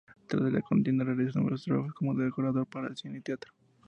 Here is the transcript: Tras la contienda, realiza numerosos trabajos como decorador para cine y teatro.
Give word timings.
Tras 0.25 0.51
la 0.51 0.61
contienda, 0.63 1.03
realiza 1.05 1.37
numerosos 1.37 1.65
trabajos 1.65 1.93
como 1.93 2.15
decorador 2.15 2.65
para 2.65 2.95
cine 2.95 3.19
y 3.19 3.21
teatro. 3.21 3.53